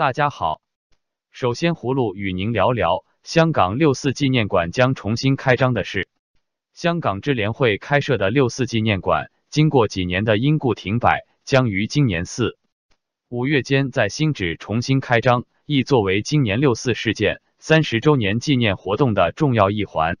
[0.00, 0.62] 大家好，
[1.30, 6.08] 首先葫芦与您聊聊香港六四纪念馆将重新开张的事。
[6.72, 12.56] 香港支联会开设的六四纪念馆，经过几年的因故停摆，将于今年四
[13.28, 20.16] 五月间在新址重新开张，亦作为今年六四事件三十周年纪念活动的重要一环。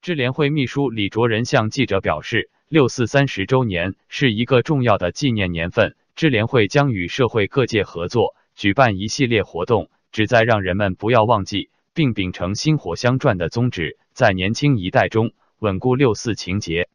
[0.00, 15.32] 支联会秘书李卓人向记者表示，六四三十周年是一个重要的纪念年份，支联会将与社会各界合作，举办一系列活动，旨在让人们不要忘记，并秉承薪火相传的宗旨，在年轻一代中。
[15.58, 16.88] 稳固六四情节。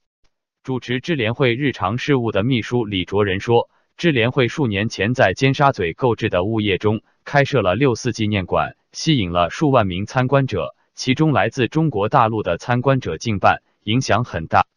[0.61, 14.67] 主持支联会日常事务的秘书李卓人说，支联会数年前在尖沙咀购置的物业中开设了六四纪念馆，吸引了数万名参观者，其中来自中国大陆的参观者近半，影响很大。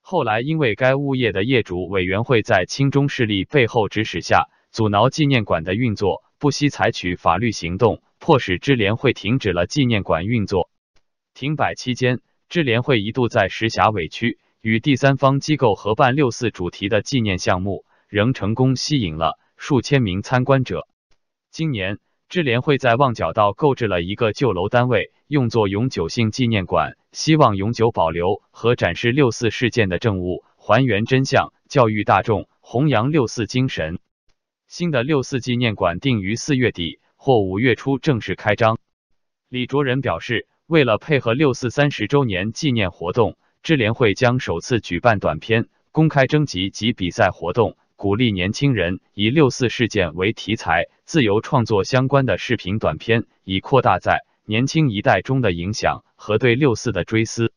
[0.00, 10.68] 后来因为该物业的业主委员会在亲中势力背后指使下，阻挠纪念馆的运作，不惜采取法律行动，迫使支联会停止了纪念馆运作。
[11.32, 12.20] 停摆期间。
[12.50, 20.86] 支联会一度在石硖尾区与第三方机构合办六四主题的纪念项目，仍成功吸引了数千名参观者。
[21.50, 33.98] 今年，支联会在旺角道购置了一个旧楼单位，用作永久性纪念馆，希望永久保留和展示六四事件的证物，还原真相，教育大众，弘扬六四精神。
[34.66, 38.78] 新的六四纪念馆定于四月底或五月初正式开张。
[39.48, 40.46] 李卓人表示。
[40.66, 57.52] 为了配合六四三十周年纪念活动，支联会将首次举办短片公开征集及比赛活动，鼓励年轻人以六四事件为题材，自由创作相关的视频短片，以扩大在年轻一代中的影响和对六四的追思。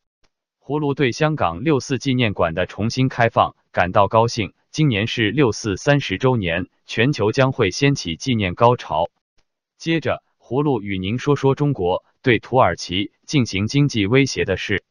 [0.64, 4.52] 葫芦对香港六四纪念馆的重新开放感到高兴。
[4.72, 9.10] 今年是六四三十周年，全球将会掀起纪念高潮。
[9.78, 12.04] 接着，葫芦与您说说中国。
[12.22, 14.84] 对土耳其进行经济威胁的事，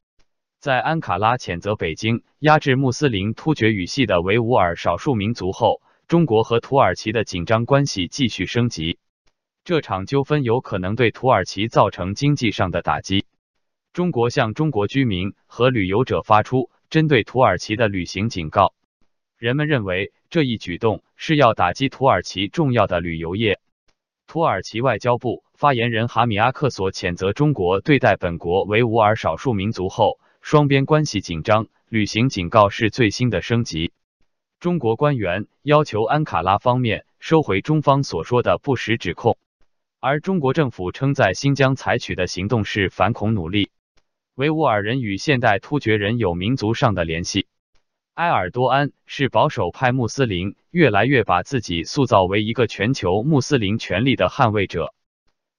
[0.59, 8.97] 在安卡拉谴责北京压制穆斯林突厥语系的维吾尔少数民族后，中国和土耳其的紧张关系继续升级。
[9.63, 13.25] 这场纠纷有可能对土耳其造成经济上的打击。
[13.93, 18.73] 中国向中国居民和旅游者发出针对土耳其的旅行警告，
[19.39, 23.61] 人们认为这一举动是要打击土耳其重要的旅游业。
[24.27, 33.93] 土耳其外交部发言人哈米阿克索谴责中国对待本国维吾尔少数民族后，双边关系紧张，旅行警告是最新的升级。
[34.59, 39.37] 中国官员要求安卡拉方面收回中方所说的不实指控，
[40.01, 43.69] 而中国政府称在新疆采取的行动是反恐努力。
[44.35, 47.47] 维吾尔人与现代突厥人有民族上的联系。
[48.19, 54.93] 埃尔多安是保守派穆斯林，越来越把自己塑造为一个全球穆斯林权利的捍卫者。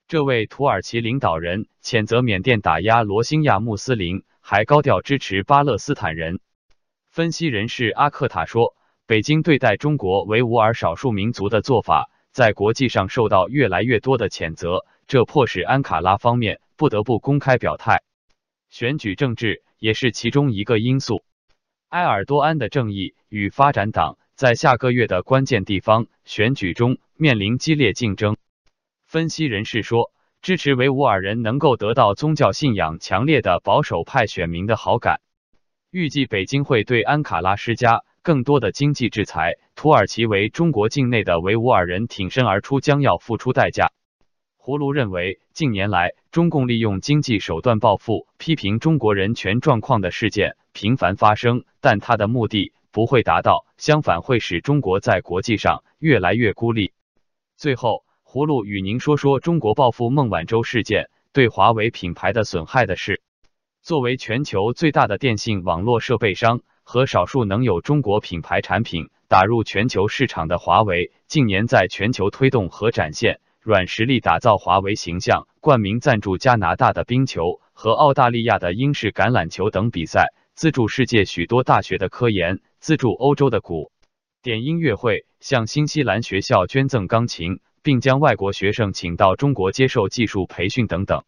[0.09, 6.39] 这位土耳其领导人谴责缅甸打压罗兴亚穆斯林，还高调支持巴勒斯坦人。
[7.11, 18.03] 分析人士阿克塔说，北京对待中国维吾尔少数民族的做法，在国际上受到越来越多的谴责，这迫使安卡拉方面不得不公开表态。
[18.69, 21.23] 选举政治也是其中一个因素。
[21.91, 28.37] 埃尔多安的正义与发展党在下个月的关键地方选举中面临激烈竞争。
[29.09, 35.21] 分析人士说，支持维吾尔人能够得到宗教信仰强烈的保守派选民的好感。
[35.91, 39.55] 预计北京会对安卡拉施加更多的经济制裁。
[39.75, 43.91] 土耳其为中国境内的维吾尔人挺身而出，将要付出代价。
[44.63, 50.55] 葫芦认为，近年来中共利用经济手段报复、批评中国人权状况的事件。
[50.73, 56.93] 频繁发生，但它的目的不会达到，相反会使中国在国际上越来越孤立。
[57.57, 63.23] 最后，葫芦与您说说中国报复孟晚舟事件对华为品牌的损害的事。
[63.83, 80.33] 作为全球最大的电信网络设备商和少数能有中国品牌产品打入全球市场的华为，近年在全球推动和展现软实力，打造华为形象，冠名赞助加拿大的冰球和澳大利亚的英式橄榄球等比赛。
[80.61, 83.91] 资助世界许多大学的科研，资助欧洲的古
[84.43, 91.25] 典音乐会，向新西兰学校捐赠钢琴，并将外国学生请到中国接受技术培训等等。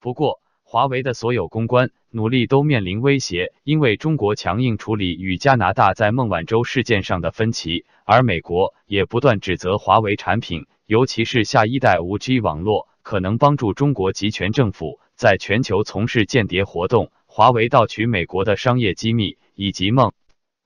[0.00, 17.12] 不过，华为的所有公关努力都面临威胁，因为中国强硬处理与加拿大在孟晚舟事件上的分歧，而美国也不断指责华为产品，尤其是下一代五 G 网络可能帮助中国集权政府在全球从事间谍活动。
[17.34, 20.12] 华为盗取美国的商业机密，以及孟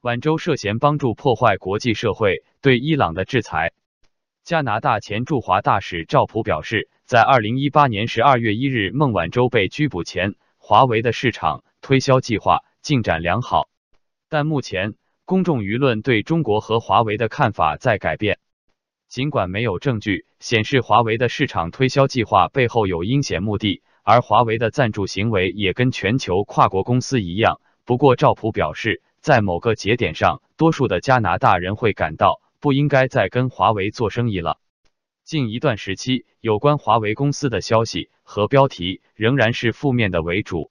[0.01, 3.73] 晚舟涉嫌帮助破坏国际社会对伊朗的制裁。
[4.43, 13.69] 加拿大前驻华大使赵普表示，在二零一八年十二月一日孟晚舟被拘捕前，华为的市场推销计划进展良好。
[14.29, 18.41] 但目前，公众舆论对中国和华为的看法在改变。
[19.09, 27.61] 尽管没有证据显示华为的市场推销计划背后有阴险目的，而华为的赞助行为也跟全球跨国公司一样。
[27.85, 34.61] 不过，赵普表示，在某个节点上，多数的加拿大人会感到不应该再跟华为做生意了。
[35.25, 40.71] 近一段时期，有关华为公司的消息和标题仍然是负面的为主。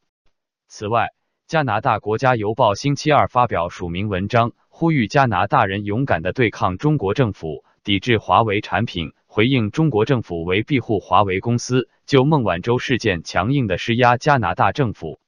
[0.69, 1.09] 此外，
[1.45, 7.65] 加拿大国家邮报星期二发表署名文章，呼吁加拿大人勇敢的对抗中国政府。
[7.83, 15.19] 抵制华为产品，回应中国政府为庇护华为公司，就孟晚舟事件强硬的施压加拿大政府。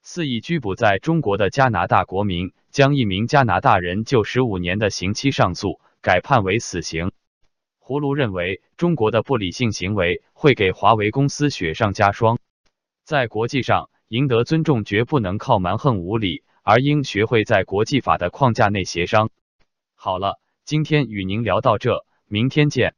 [0.00, 7.12] 肆意拘捕在中国的加拿大国民，将一名加拿大人就十五年的刑期上诉，改判为死刑。
[7.78, 12.38] 胡卢认为，中国的不理性行为会给华为公司雪上加霜。
[13.04, 19.28] 在国际上赢得尊重，绝不能靠蛮横无理，而应学会在国际法的框架内协商。
[19.94, 20.40] 好了。
[20.64, 22.94] 今天与您聊到这，明天见。